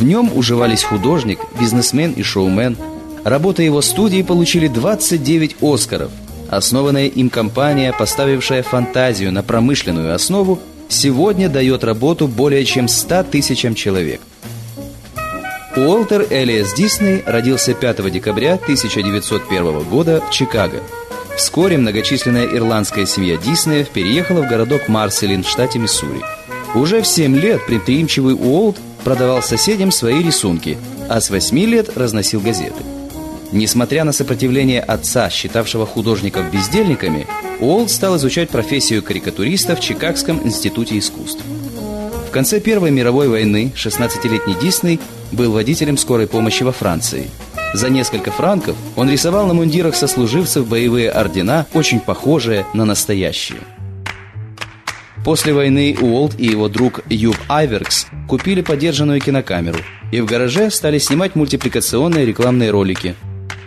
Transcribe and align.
В 0.00 0.02
нем 0.02 0.30
уживались 0.34 0.82
художник, 0.82 1.40
бизнесмен 1.60 2.12
и 2.12 2.22
шоумен. 2.22 2.74
Работы 3.22 3.64
его 3.64 3.82
студии 3.82 4.22
получили 4.22 4.66
29 4.66 5.56
«Оскаров». 5.60 6.10
Основанная 6.48 7.06
им 7.06 7.28
компания, 7.28 7.92
поставившая 7.92 8.62
фантазию 8.62 9.30
на 9.30 9.42
промышленную 9.42 10.14
основу, 10.14 10.58
сегодня 10.88 11.50
дает 11.50 11.84
работу 11.84 12.28
более 12.28 12.64
чем 12.64 12.88
100 12.88 13.24
тысячам 13.24 13.74
человек. 13.74 14.22
Уолтер 15.76 16.26
Элиас 16.30 16.72
Дисней 16.72 17.22
родился 17.26 17.74
5 17.74 18.10
декабря 18.10 18.54
1901 18.54 19.80
года 19.82 20.22
в 20.26 20.30
Чикаго. 20.32 20.80
Вскоре 21.36 21.76
многочисленная 21.76 22.46
ирландская 22.46 23.04
семья 23.04 23.36
Диснеев 23.36 23.90
переехала 23.90 24.40
в 24.40 24.48
городок 24.48 24.88
Марселин 24.88 25.42
в 25.42 25.48
штате 25.48 25.78
Миссури. 25.78 26.22
Уже 26.74 27.02
в 27.02 27.06
7 27.06 27.36
лет 27.36 27.66
предприимчивый 27.66 28.34
Уолт 28.34 28.76
продавал 29.02 29.42
соседям 29.42 29.90
свои 29.90 30.22
рисунки, 30.22 30.78
а 31.08 31.20
с 31.20 31.28
8 31.28 31.58
лет 31.58 31.96
разносил 31.96 32.40
газеты. 32.40 32.84
Несмотря 33.50 34.04
на 34.04 34.12
сопротивление 34.12 34.80
отца, 34.80 35.28
считавшего 35.30 35.84
художников 35.84 36.48
бездельниками, 36.52 37.26
Уолт 37.58 37.90
стал 37.90 38.16
изучать 38.16 38.50
профессию 38.50 39.02
карикатуриста 39.02 39.74
в 39.74 39.80
Чикагском 39.80 40.40
институте 40.46 40.98
искусств. 40.98 41.42
В 42.28 42.30
конце 42.30 42.60
Первой 42.60 42.92
мировой 42.92 43.26
войны 43.26 43.72
16-летний 43.74 44.54
Дисней 44.62 45.00
был 45.32 45.50
водителем 45.50 45.96
скорой 45.96 46.28
помощи 46.28 46.62
во 46.62 46.70
Франции. 46.70 47.28
За 47.74 47.88
несколько 47.90 48.30
франков 48.30 48.76
он 48.94 49.10
рисовал 49.10 49.48
на 49.48 49.54
мундирах 49.54 49.96
сослуживцев 49.96 50.68
боевые 50.68 51.10
ордена, 51.10 51.66
очень 51.74 51.98
похожие 51.98 52.64
на 52.72 52.84
настоящие. 52.84 53.58
После 55.30 55.52
войны 55.52 55.96
Уолт 56.00 56.34
и 56.40 56.46
его 56.46 56.68
друг 56.68 57.02
Юб 57.08 57.36
Айверкс 57.48 58.08
купили 58.26 58.62
подержанную 58.62 59.20
кинокамеру 59.20 59.78
и 60.10 60.20
в 60.20 60.26
гараже 60.26 60.72
стали 60.72 60.98
снимать 60.98 61.36
мультипликационные 61.36 62.26
рекламные 62.26 62.72
ролики. 62.72 63.14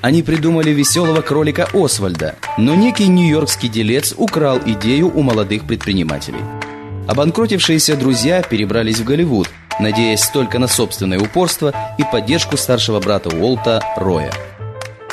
Они 0.00 0.24
придумали 0.24 0.70
веселого 0.70 1.20
кролика 1.20 1.68
Освальда, 1.72 2.34
но 2.58 2.74
некий 2.74 3.06
нью-йоркский 3.06 3.68
делец 3.68 4.12
украл 4.16 4.58
идею 4.66 5.16
у 5.16 5.22
молодых 5.22 5.64
предпринимателей– 5.68 6.40
Обанкротившиеся 7.06 7.96
друзья 7.96 8.42
перебрались 8.42 8.98
в 8.98 9.04
Голливуд, 9.04 9.48
надеясь 9.78 10.26
только 10.30 10.58
на 10.58 10.66
собственное 10.66 11.20
упорство 11.20 11.72
и 11.96 12.02
поддержку 12.02 12.56
старшего 12.56 12.98
брата 12.98 13.28
Уолта 13.28 13.80
Роя. 13.96 14.32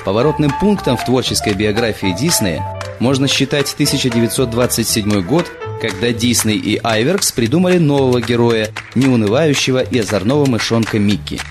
Поворотным 0.04 0.52
пунктом 0.60 0.98
в 0.98 1.06
творческой 1.06 1.54
биографии 1.54 2.16
Диснея 2.20 2.64
можно 3.00 3.28
считать 3.28 3.74
1927 3.74 5.22
год, 5.22 5.52
когда 5.82 6.12
Дисней 6.12 6.58
и 6.58 6.80
Айверкс 6.84 7.32
придумали 7.32 7.78
нового 7.78 8.22
героя, 8.22 8.70
неунывающего 8.96 9.80
и 9.80 10.00
озорного 10.00 10.46
мышонка 10.46 11.00
Микки– 11.00 11.40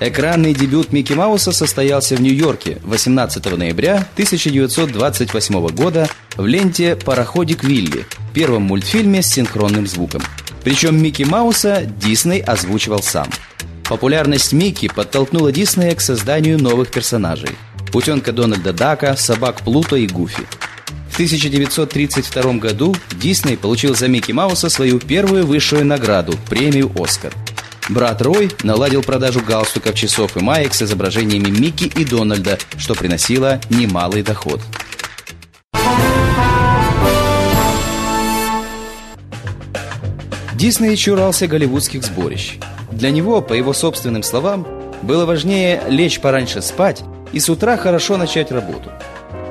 Экранный 0.00 0.54
дебют 0.54 0.92
Микки 0.92 1.12
Мауса 1.12 1.50
состоялся 1.50 2.14
в 2.14 2.20
Нью-Йорке 2.20 2.78
18 2.84 3.44
ноября 3.58 4.06
1928 4.12 5.66
года 5.68 6.08
в 6.36 6.46
ленте 6.46 6.94
«Пароходик 6.94 7.64
Вилли», 7.64 8.06
первом 8.32 8.62
мультфильме 8.62 9.22
с 9.22 9.26
синхронным 9.26 9.88
звуком. 9.88 10.22
Причем 10.62 11.02
Микки 11.02 11.24
Мауса 11.24 11.82
Дисней 11.84 12.40
озвучивал 12.40 13.02
сам. 13.02 13.26
Популярность 13.88 14.52
Микки 14.52 14.86
подтолкнула 14.86 15.50
Диснея 15.50 15.96
к 15.96 16.00
созданию 16.00 16.62
новых 16.62 16.90
персонажей. 16.92 17.50
Утенка 17.92 18.30
Дональда 18.30 18.72
Дака, 18.72 19.16
собак 19.16 19.62
Плута 19.62 19.96
и 19.96 20.06
Гуфи. 20.06 20.46
В 21.18 21.20
1932 21.20 22.52
году 22.58 22.94
Дисней 23.20 23.56
получил 23.56 23.96
за 23.96 24.06
Микки 24.06 24.30
Мауса 24.30 24.68
свою 24.68 25.00
первую 25.00 25.46
высшую 25.46 25.84
награду– 25.84 26.34
премию 26.48 26.92
«Оскар». 26.96 27.32
Брат 27.88 28.22
Рой 28.22 28.52
наладил 28.62 29.02
продажу 29.02 29.40
галстуков, 29.40 29.96
часов 29.96 30.36
и 30.36 30.40
маек 30.40 30.74
с 30.74 30.82
изображениями 30.82 31.50
Микки 31.50 31.86
и 31.86 32.04
Дональда, 32.04 32.56
что 32.76 32.94
приносило 32.94 33.60
немалый 33.68 34.22
доход. 34.22 34.60
Дисней 40.54 40.94
чурался 40.96 41.48
голливудских 41.48 42.04
сборищ. 42.04 42.58
Для 42.92 43.10
него, 43.10 43.42
по 43.42 43.54
его 43.54 43.72
собственным 43.72 44.22
словам, 44.22 44.68
было 45.02 45.26
важнее 45.26 45.82
лечь 45.88 46.20
пораньше 46.20 46.62
спать 46.62 47.02
и 47.32 47.40
с 47.40 47.48
утра 47.48 47.76
хорошо 47.76 48.16
начать 48.16 48.52
работу. 48.52 48.92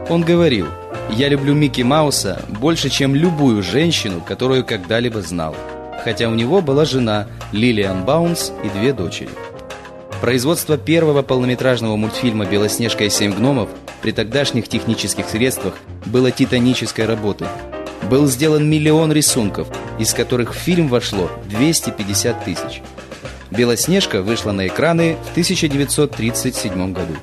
Он 0.08 0.22
говорил, 0.22 0.68
«Я 1.10 1.30
люблю 1.30 1.54
Микки 1.54 1.82
Мауса 1.82 2.42
больше, 2.60 2.90
чем 2.90 3.16
любую 3.16 3.64
женщину, 3.64 4.22
которую 4.22 4.66
когда-либо 4.66 5.22
знал» 5.22 5.56
хотя 6.08 6.30
у 6.30 6.36
него 6.36 6.62
была 6.62 6.86
жена 6.86 7.28
Лилиан 7.52 8.06
Баунс 8.06 8.54
и 8.64 8.70
две 8.70 8.94
дочери. 8.94 9.30
Производство 10.22 10.78
первого 10.78 11.22
полнометражного 11.22 11.98
мультфильма 11.98 12.46
«Белоснежка 12.46 13.04
и 13.04 13.10
семь 13.10 13.34
гномов» 13.34 13.70
при 14.02 14.12
тогдашних 14.12 14.68
технических 14.68 15.28
средствах 15.28 15.76
было 16.06 16.32
титанической 16.32 17.06
работой. 17.06 17.48
Был 18.10 18.28
сделан 18.28 18.70
миллион 18.70 19.12
рисунков, 19.12 19.68
из 20.00 20.14
которых 20.14 20.56
в 20.56 20.58
фильм 20.58 20.88
вошло 20.88 21.30
250 21.50 22.46
тысяч. 22.46 22.82
«Белоснежка» 23.52 24.22
вышла 24.22 24.54
на 24.54 24.68
экраны 24.68 25.18
в 25.28 25.32
1937 25.32 26.94
году. 26.94 27.14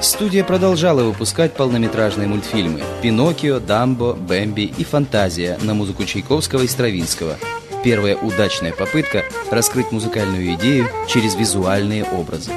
Студия 0.00 0.44
продолжала 0.44 1.02
выпускать 1.02 1.54
полнометражные 1.54 2.26
мультфильмы 2.26 2.82
«Пиноккио», 3.02 3.60
«Дамбо», 3.60 4.14
«Бэмби» 4.14 4.72
и 4.76 4.84
«Фантазия» 4.84 5.58
на 5.62 5.74
музыку 5.74 6.04
Чайковского 6.04 6.62
и 6.62 6.68
Стравинского– 6.68 7.36
Первая 7.82 8.14
удачная 8.16 8.72
попытка 8.72 9.24
раскрыть 9.50 9.90
музыкальную 9.90 10.54
идею 10.54 10.88
через 11.08 11.34
визуальные 11.34 12.04
образы. 12.04 12.50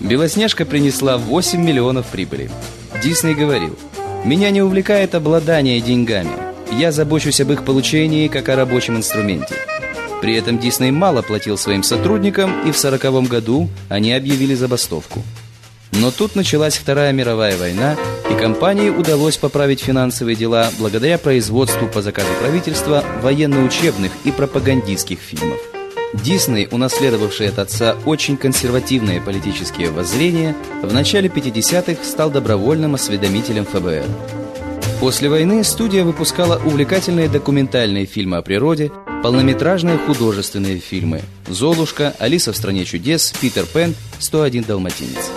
«Белоснежка» 0.00 0.64
принесла 0.64 1.18
8 1.18 1.62
миллионов 1.62 2.06
прибыли. 2.06 2.50
Дисней 3.02 3.34
говорил, 3.34 3.78
«Меня 4.24 4.50
не 4.50 4.62
увлекает 4.62 5.14
обладание 5.14 5.80
деньгами. 5.80 6.32
Я 6.72 6.90
забочусь 6.90 7.40
об 7.40 7.52
их 7.52 7.64
получении, 7.64 8.26
как 8.26 8.48
о 8.48 8.56
рабочем 8.56 8.96
инструменте». 8.96 9.54
При 10.20 10.34
этом 10.34 10.58
Дисней 10.58 10.90
мало 10.90 11.22
платил 11.22 11.56
своим 11.56 11.82
сотрудникам, 11.82 12.50
и 12.66 12.72
в 12.72 12.78
1940 12.78 13.28
году 13.28 13.68
они 13.88 14.12
объявили 14.12 14.54
забастовку. 14.54 15.22
Но 15.92 16.10
тут 16.10 16.36
началась 16.36 16.76
Вторая 16.76 17.12
мировая 17.12 17.56
война, 17.56 17.96
и 18.30 18.34
компании 18.34 18.90
удалось 18.90 19.36
поправить 19.36 19.80
финансовые 19.80 20.36
дела 20.36 20.70
благодаря 20.78 21.18
производству 21.18 21.86
по 21.88 22.02
заказу 22.02 22.28
правительства 22.40 23.04
военно-учебных 23.22 24.12
и 24.24 24.30
пропагандистских 24.30 25.18
фильмов. 25.18 25.58
Дисней, 26.14 26.68
унаследовавший 26.70 27.48
от 27.48 27.58
отца 27.58 27.96
очень 28.04 28.36
консервативные 28.36 29.20
политические 29.20 29.90
воззрения, 29.90 30.54
в 30.82 30.92
начале 30.92 31.28
50-х 31.28 32.04
стал 32.04 32.30
добровольным 32.30 32.94
осведомителем 32.94 33.66
ФБР. 33.66 34.04
После 35.00 35.28
войны 35.28 35.62
студия 35.62 36.04
выпускала 36.04 36.60
увлекательные 36.64 37.28
документальные 37.28 38.06
фильмы 38.06 38.38
о 38.38 38.42
природе, 38.42 38.90
полнометражные 39.22 39.98
художественные 39.98 40.78
фильмы 40.78 41.20
«Золушка», 41.48 42.14
«Алиса 42.18 42.52
в 42.52 42.56
стране 42.56 42.84
чудес», 42.84 43.32
«Питер 43.40 43.66
Пен», 43.66 43.94
«101 44.20 44.64
далматинец». 44.64 45.30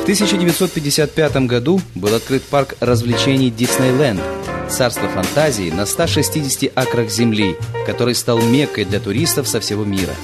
В 0.00 0.02
1955 0.02 1.46
году 1.46 1.78
был 1.94 2.14
открыт 2.14 2.42
парк 2.42 2.74
развлечений 2.80 3.50
Диснейленд, 3.50 4.20
царство 4.68 5.06
фантазии 5.08 5.70
на 5.70 5.84
160 5.84 6.72
акрах 6.74 7.10
земли, 7.10 7.54
который 7.86 8.14
стал 8.14 8.40
меккой 8.40 8.86
для 8.86 8.98
туристов 8.98 9.46
со 9.46 9.60
всего 9.60 9.84
мира. 9.84 10.14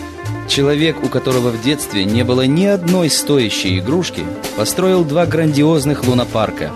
Человек, 0.48 1.04
у 1.04 1.08
которого 1.08 1.50
в 1.50 1.62
детстве 1.62 2.04
не 2.04 2.24
было 2.24 2.46
ни 2.46 2.64
одной 2.64 3.10
стоящей 3.10 3.78
игрушки, 3.78 4.24
построил 4.56 5.04
два 5.04 5.26
грандиозных 5.26 6.04
лунопарка. 6.04 6.72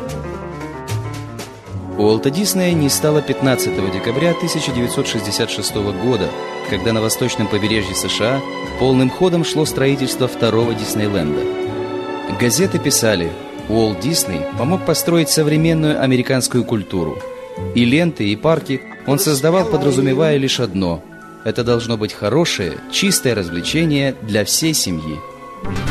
Уолта 1.97 2.31
Диснея 2.31 2.75
не 2.75 2.91
стало 2.91 3.23
15 3.23 3.93
декабря 3.93 4.33
1966 4.33 5.75
года, 6.05 6.29
когда 6.69 6.93
на 6.93 7.01
восточном 7.01 7.49
побережье 7.49 7.95
США 7.95 8.41
полным 8.79 9.09
ходом 9.11 9.43
шло 9.43 9.65
строительство 9.65 10.29
второго 10.29 10.75
Диснейленда– 10.75 11.41
Газеты 12.41 12.79
писали, 12.79 13.31
Уолт 13.69 14.01
Дисней 14.01 14.41
помог 14.57 14.87
построить 14.87 15.29
современную 15.29 16.03
американскую 16.03 16.65
культуру. 16.65 17.19
И 17.75 17.85
ленты, 17.85 18.27
и 18.29 18.35
парки 18.35 18.81
он 19.07 19.19
создавал, 19.19 19.67
подразумевая 19.67 20.39
лишь 20.39 20.59
одно– 20.59 21.05
это 21.45 21.65
должно 21.65 21.99
быть 21.99 22.15
хорошее, 22.15 22.79
чистое 22.91 23.35
развлечение 23.35 24.15
для 24.23 24.47
всей 24.47 24.73
семьи– 24.73 25.19